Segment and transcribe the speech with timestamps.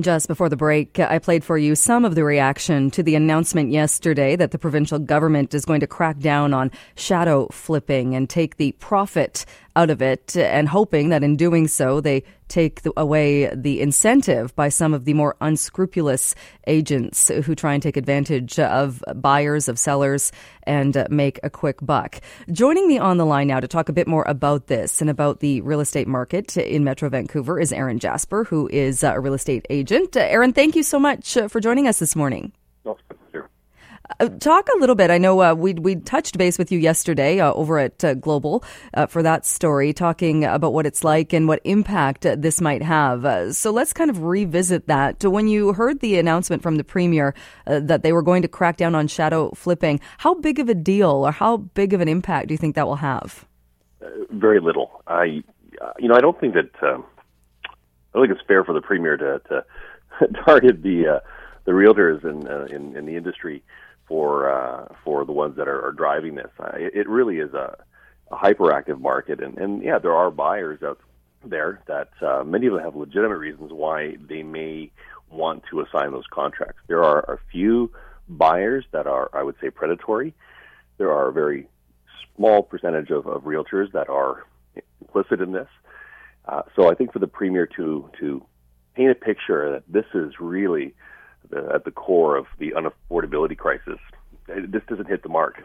[0.00, 3.70] Just before the break, I played for you some of the reaction to the announcement
[3.70, 8.56] yesterday that the provincial government is going to crack down on shadow flipping and take
[8.56, 9.44] the profit
[9.76, 14.68] out of it, and hoping that in doing so, they take away the incentive by
[14.68, 16.34] some of the more unscrupulous
[16.66, 20.32] agents who try and take advantage of buyers, of sellers,
[20.64, 22.20] and make a quick buck.
[22.52, 25.40] Joining me on the line now to talk a bit more about this and about
[25.40, 29.64] the real estate market in Metro Vancouver is Aaron Jasper, who is a real estate
[29.70, 30.16] agent.
[30.16, 32.52] Aaron, thank you so much for joining us this morning.
[32.84, 32.94] Uh,
[34.28, 35.10] talk a little bit.
[35.10, 38.62] I know uh, we we touched base with you yesterday uh, over at uh, Global
[38.94, 42.82] uh, for that story, talking about what it's like and what impact uh, this might
[42.82, 43.54] have.
[43.54, 45.24] so let's kind of revisit that.
[45.24, 47.34] When you heard the announcement from the premier
[47.66, 51.26] that they were going to crack down on shadow flipping, how big of a deal
[51.26, 53.46] or how big of an impact do you think that will have?
[54.30, 55.02] very little.
[55.06, 55.42] I,
[55.98, 59.64] you know, I don't think that I think it's fair for the premier to, to
[60.44, 61.22] target the
[61.66, 63.62] the realtors in, in in the industry
[64.10, 66.50] for uh, for the ones that are, are driving this.
[66.58, 67.76] Uh, it, it really is a,
[68.32, 70.98] a hyperactive market, and, and yeah, there are buyers out
[71.44, 74.90] there that uh, many of them have legitimate reasons why they may
[75.30, 76.80] want to assign those contracts.
[76.88, 77.92] There are a few
[78.28, 80.34] buyers that are, I would say, predatory.
[80.98, 81.68] There are a very
[82.34, 84.44] small percentage of, of realtors that are
[85.00, 85.68] implicit in this.
[86.46, 88.44] Uh, so I think for the premier to to
[88.96, 90.94] paint a picture that this is really
[91.50, 93.98] the, at the core of the unaffordability crisis.
[94.46, 95.62] This doesn't hit the mark,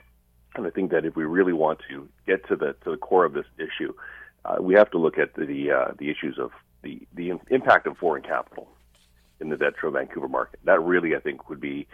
[0.55, 3.25] and I think that if we really want to get to the to the core
[3.25, 3.94] of this issue,
[4.44, 6.52] uh, we have to look at the uh, the issues of
[6.83, 8.67] the the impact of foreign capital
[9.39, 10.59] in the Metro Vancouver market.
[10.66, 11.88] That really, I think, would be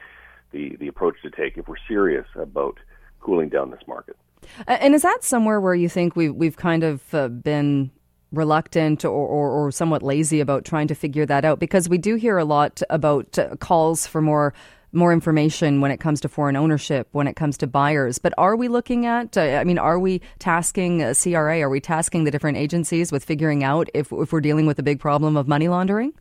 [0.52, 2.78] the the approach to take if we're serious about
[3.22, 4.17] cooling down this market.
[4.67, 7.92] And is that somewhere where you think we've we've kind of uh, been
[8.32, 11.60] reluctant or, or, or, somewhat lazy about trying to figure that out?
[11.60, 14.54] Because we do hear a lot about uh, calls for more
[14.94, 18.20] more information when it comes to foreign ownership, when it comes to buyers.
[18.20, 19.38] But are we looking at?
[19.38, 21.62] Uh, I mean, are we tasking uh, CRA?
[21.62, 24.84] Are we tasking the different agencies with figuring out if if we're dealing with a
[24.84, 26.14] big problem of money laundering?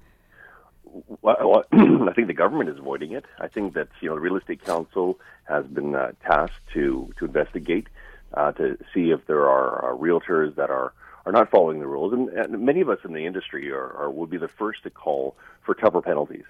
[1.23, 3.25] Well, I think the government is avoiding it.
[3.39, 7.25] I think that you know the real estate council has been uh, tasked to to
[7.25, 7.89] investigate
[8.35, 10.93] uh, to see if there are uh, realtors that are
[11.27, 14.11] are not following the rules, and, and many of us in the industry are, are
[14.11, 16.45] would be the first to call for tougher penalties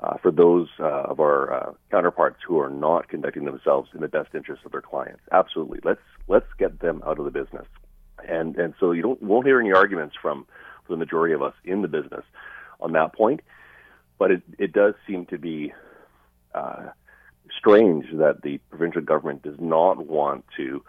[0.00, 4.08] uh, for those uh, of our uh, counterparts who are not conducting themselves in the
[4.08, 5.22] best interest of their clients.
[5.32, 7.66] Absolutely, let's let's get them out of the business,
[8.28, 10.46] and and so you don't won't hear any arguments from,
[10.86, 12.24] from the majority of us in the business
[12.80, 13.40] on that point,
[14.18, 15.72] but it it does seem to be.
[16.54, 16.90] Uh,
[17.58, 20.82] strange that the provincial government does not want to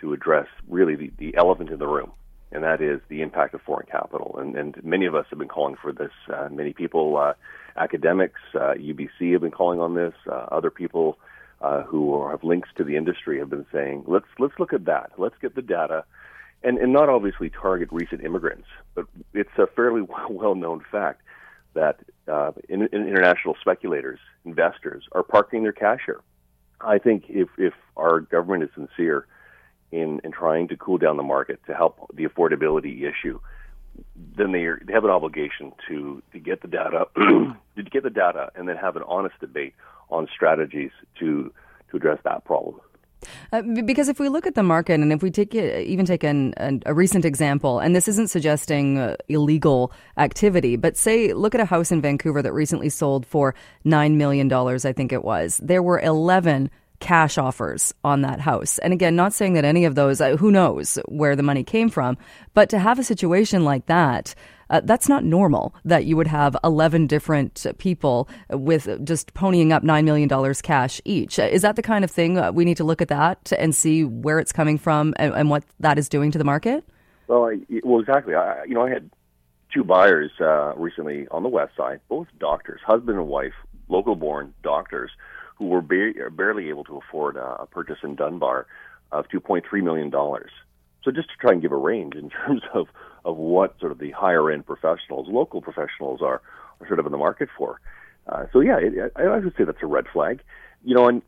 [0.00, 2.10] to address really the, the elephant in the room,
[2.52, 4.36] and that is the impact of foreign capital.
[4.38, 6.12] And, and many of us have been calling for this.
[6.32, 7.34] Uh, many people, uh,
[7.76, 10.14] academics, uh, UBC have been calling on this.
[10.26, 11.18] Uh, other people
[11.60, 15.12] uh, who have links to the industry have been saying, let's let's look at that.
[15.18, 16.04] Let's get the data,
[16.62, 21.22] and and not obviously target recent immigrants, but it's a fairly well known fact
[21.74, 26.20] that uh, in, in international speculators, investors are parking their cash here.
[26.80, 29.26] I think if if our government is sincere
[29.92, 33.40] in, in trying to cool down the market to help the affordability issue,
[34.36, 38.10] then they, are, they have an obligation to, to get the data, to get the
[38.10, 39.74] data, and then have an honest debate
[40.10, 41.52] on strategies to
[41.90, 42.80] to address that problem.
[43.52, 46.52] Uh, because if we look at the market, and if we take even take an,
[46.58, 51.60] an, a recent example, and this isn't suggesting uh, illegal activity, but say look at
[51.60, 53.54] a house in Vancouver that recently sold for
[53.84, 55.58] nine million dollars, I think it was.
[55.62, 56.70] There were eleven
[57.00, 58.78] cash offers on that house.
[58.78, 61.88] And again, not saying that any of those, uh, who knows where the money came
[61.88, 62.16] from,
[62.54, 64.34] but to have a situation like that,
[64.68, 69.82] uh, that's not normal that you would have 11 different people with just ponying up
[69.82, 71.38] $9 million cash each.
[71.38, 74.04] Is that the kind of thing uh, we need to look at that and see
[74.04, 76.84] where it's coming from and, and what that is doing to the market?
[77.28, 78.34] Well, I, well, exactly.
[78.34, 79.10] I, you know, I had
[79.72, 83.54] two buyers uh, recently on the west side, both doctors, husband and wife,
[83.88, 85.10] local born doctors
[85.56, 88.66] who were ba- barely able to afford a, a purchase in Dunbar
[89.12, 90.10] of $2.3 million.
[90.10, 92.88] So just to try and give a range in terms of,
[93.24, 96.42] of what sort of the higher end professionals, local professionals are,
[96.80, 97.80] are sort of in the market for.
[98.26, 100.42] Uh, so yeah, it, I, I would say that's a red flag.
[100.84, 101.22] You know, and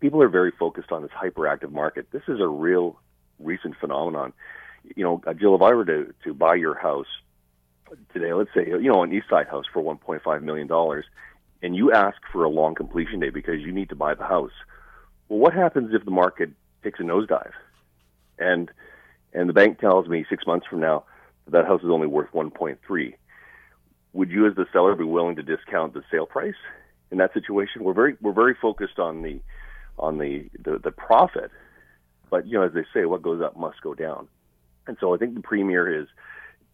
[0.00, 2.08] people are very focused on this hyperactive market.
[2.12, 2.98] This is a real
[3.38, 4.32] recent phenomenon.
[4.94, 7.06] You know, uh, Jill, if I were to, to buy your house
[8.12, 10.68] today, let's say, you know, an East Side house for $1.5 million,
[11.62, 14.52] and you ask for a long completion date because you need to buy the house.
[15.28, 16.50] Well, what happens if the market
[16.82, 17.52] takes a nosedive?
[18.38, 18.70] And
[19.32, 21.04] and the bank tells me six months from now
[21.44, 23.14] that, that house is only worth 1.3.
[24.12, 26.54] would you, as the seller, be willing to discount the sale price
[27.10, 27.84] in that situation?
[27.84, 29.40] We're very we're very focused on the
[29.98, 31.50] on the, the, the profit,
[32.30, 34.28] but you know, as they say, what goes up must go down.
[34.86, 36.06] And so I think the premier is,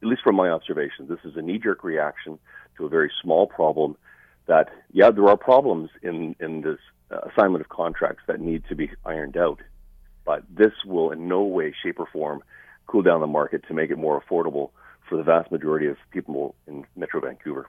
[0.02, 2.38] at least from my observation, this is a knee jerk reaction
[2.76, 3.96] to a very small problem.
[4.46, 6.78] That yeah, there are problems in in this
[7.10, 9.60] uh, assignment of contracts that need to be ironed out,
[10.24, 12.42] but this will in no way, shape, or form
[12.86, 14.70] cool down the market to make it more affordable
[15.08, 17.68] for the vast majority of people in Metro Vancouver.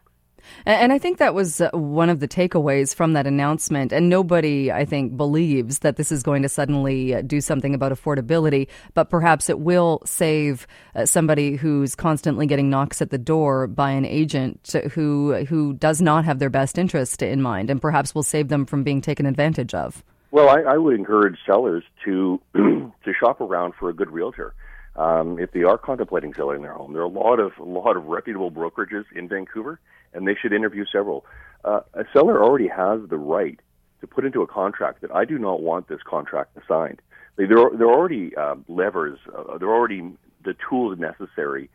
[0.66, 3.92] And I think that was uh, one of the takeaways from that announcement.
[3.92, 7.92] And nobody, I think, believes that this is going to suddenly uh, do something about
[7.92, 13.68] affordability, but perhaps it will save uh, somebody who's constantly getting knocks at the door
[13.68, 18.16] by an agent who who does not have their best interest in mind, and perhaps
[18.16, 20.04] will save them from being taken advantage of.
[20.32, 24.56] Well, I, I would encourage sellers to to shop around for a good realtor
[24.96, 26.94] um, if they are contemplating selling their home.
[26.94, 29.80] There are a lot of a lot of reputable brokerages in Vancouver,
[30.14, 31.26] and they should interview several.
[31.64, 33.60] Uh, a seller already has the right
[34.02, 37.02] to put into a contract that I do not want this contract signed.
[37.36, 39.18] They, there are, there are already uh, levers.
[39.28, 40.02] Uh, there are already
[40.44, 41.70] the tools necessary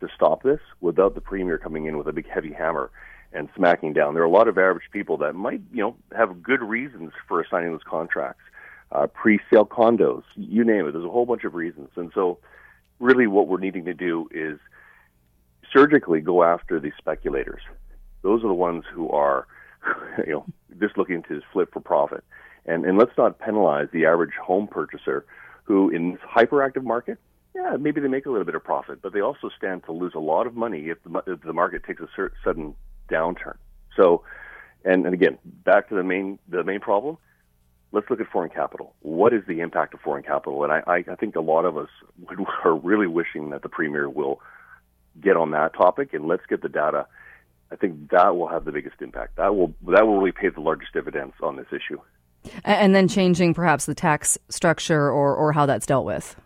[0.00, 2.90] to stop this without the premier coming in with a big heavy hammer
[3.32, 4.14] and smacking down.
[4.14, 7.44] There are a lot of average people that might, you know, have good reasons for
[7.50, 8.42] signing those contracts.
[8.92, 10.92] Uh, pre-sale condos, you name it.
[10.92, 12.38] There's a whole bunch of reasons, and so
[13.00, 14.58] really what we're needing to do is
[15.74, 17.62] surgically go after the speculators.
[18.22, 19.46] Those are the ones who are,
[20.26, 20.46] you know,
[20.80, 22.24] just looking to flip for profit.
[22.66, 25.26] And, and let's not penalize the average home purchaser
[25.64, 27.18] who, in this hyperactive market,
[27.54, 30.12] yeah, maybe they make a little bit of profit, but they also stand to lose
[30.14, 32.08] a lot of money if the, if the market takes a
[32.42, 32.74] sudden
[33.08, 33.56] downturn.
[33.96, 34.24] So,
[34.84, 37.16] and, and again, back to the main the main problem
[37.94, 38.92] let's look at foreign capital.
[39.00, 40.64] What is the impact of foreign capital?
[40.64, 41.88] And I, I think a lot of us
[42.64, 44.40] are really wishing that the premier will
[45.20, 47.06] get on that topic and let's get the data.
[47.70, 49.36] I think that will have the biggest impact.
[49.36, 52.00] That will that will really pay the largest dividends on this issue.
[52.64, 56.36] And then changing perhaps the tax structure or, or how that's dealt with.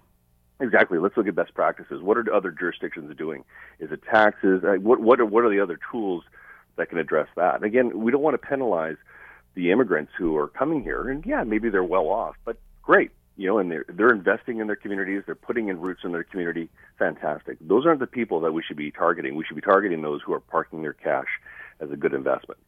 [0.61, 0.99] Exactly.
[0.99, 2.03] Let's look at best practices.
[2.03, 3.45] What are other jurisdictions doing?
[3.79, 4.63] Is it taxes?
[4.65, 6.25] Uh, what what are what are the other tools
[6.77, 7.57] that can address that?
[7.57, 8.97] And again, we don't want to penalize
[9.55, 13.47] the immigrants who are coming here, and yeah, maybe they're well off, but great, you
[13.47, 16.69] know, and they're they're investing in their communities, they're putting in roots in their community.
[16.99, 17.57] Fantastic.
[17.61, 19.37] Those aren't the people that we should be targeting.
[19.37, 21.29] We should be targeting those who are parking their cash
[21.81, 22.59] as a good investment.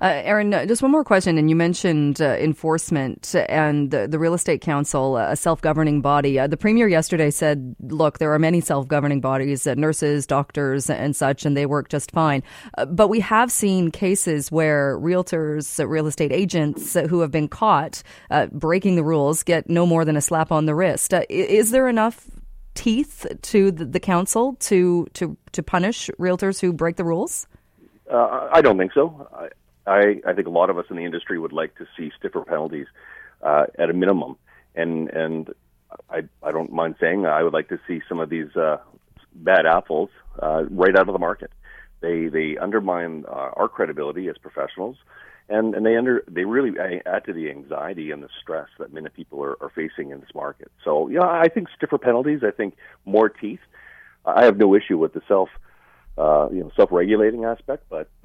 [0.00, 1.38] Uh, Aaron, uh, just one more question.
[1.38, 6.00] And you mentioned uh, enforcement and the, the, Real Estate Council, uh, a self governing
[6.00, 6.38] body.
[6.38, 10.88] Uh, the Premier yesterday said, look, there are many self governing bodies, uh, nurses, doctors,
[10.88, 12.42] and such, and they work just fine.
[12.88, 18.02] but we have seen cases where realtors, real estate agents who have been caught
[18.52, 21.12] breaking the rules get no more than a slap on the wrist.
[21.28, 22.30] is there enough
[22.74, 27.46] teeth to the, the council to, to, to punish realtors who break the rules?
[28.10, 29.28] I don't think so.
[29.86, 32.42] I, I, think a lot of us in the industry would like to see stiffer
[32.42, 32.86] penalties
[33.42, 34.36] uh, at a minimum,
[34.74, 35.50] and and
[36.10, 38.78] I I don't mind saying I would like to see some of these uh,
[39.34, 40.10] bad apples
[40.42, 41.50] uh, right out of the market.
[42.00, 44.96] They they undermine uh, our credibility as professionals,
[45.48, 49.08] and and they under they really add to the anxiety and the stress that many
[49.10, 50.70] people are, are facing in this market.
[50.84, 52.40] So yeah, I think stiffer penalties.
[52.42, 53.60] I think more teeth.
[54.24, 55.48] I have no issue with the self
[56.16, 58.08] uh, you know self regulating aspect, but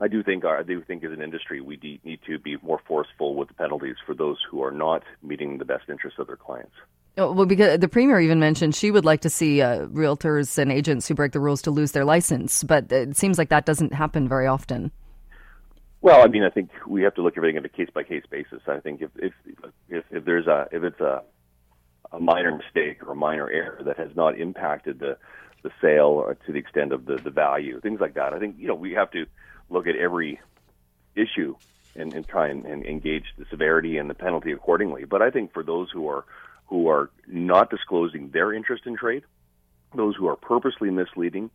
[0.00, 2.80] I do think I do think as an industry we de- need to be more
[2.86, 6.36] forceful with the penalties for those who are not meeting the best interests of their
[6.36, 6.74] clients.
[7.18, 10.70] Oh, well, because the premier even mentioned she would like to see uh, realtors and
[10.70, 13.94] agents who break the rules to lose their license, but it seems like that doesn't
[13.94, 14.90] happen very often.
[16.02, 18.02] Well, I mean, I think we have to look at everything on a case by
[18.02, 18.60] case basis.
[18.68, 19.32] I think if if
[19.88, 21.22] if, if there's a if it's a
[22.12, 25.16] a minor mistake or a minor error that has not impacted the
[25.62, 28.68] the sale to the extent of the the value, things like that, I think you
[28.68, 29.26] know we have to
[29.70, 30.40] look at every
[31.14, 31.56] issue
[31.94, 35.04] and, and try and, and engage the severity and the penalty accordingly.
[35.04, 36.24] But I think for those who are
[36.66, 39.22] who are not disclosing their interest in trade,
[39.94, 41.50] those who are purposely misleading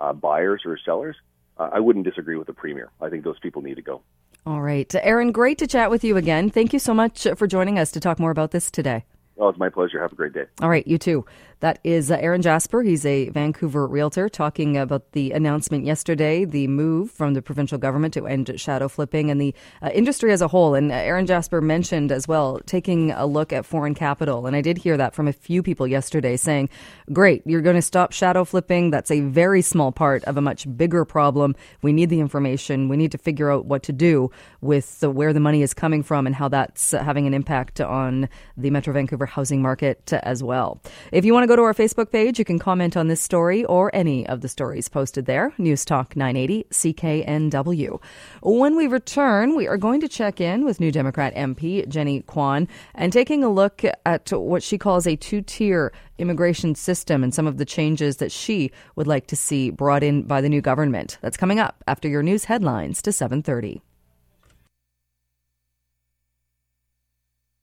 [0.00, 1.16] uh, buyers or sellers,
[1.56, 2.90] uh, I wouldn't disagree with the premier.
[3.00, 4.02] I think those people need to go.
[4.44, 4.92] All right.
[4.96, 6.50] Aaron, great to chat with you again.
[6.50, 9.04] Thank you so much for joining us to talk more about this today.
[9.38, 10.00] Oh, it's my pleasure.
[10.00, 10.44] Have a great day.
[10.62, 11.26] All right, you too.
[11.60, 12.82] That is uh, Aaron Jasper.
[12.82, 18.12] He's a Vancouver realtor talking about the announcement yesterday, the move from the provincial government
[18.14, 20.74] to end shadow flipping and the uh, industry as a whole.
[20.74, 24.46] And uh, Aaron Jasper mentioned as well taking a look at foreign capital.
[24.46, 26.68] And I did hear that from a few people yesterday saying,
[27.12, 28.90] great, you're going to stop shadow flipping.
[28.90, 31.56] That's a very small part of a much bigger problem.
[31.80, 32.88] We need the information.
[32.88, 36.02] We need to figure out what to do with the, where the money is coming
[36.02, 38.28] from and how that's uh, having an impact on
[38.58, 40.80] the Metro Vancouver labor housing market as well.
[41.12, 43.64] If you want to go to our Facebook page, you can comment on this story
[43.64, 45.52] or any of the stories posted there.
[45.58, 48.00] News Talk 980 CKNW.
[48.42, 52.68] When we return, we are going to check in with New Democrat MP Jenny Kwan
[52.94, 57.46] and taking a look at what she calls a two tier immigration system and some
[57.46, 61.18] of the changes that she would like to see brought in by the new government.
[61.20, 63.82] That's coming up after your news headlines to 730.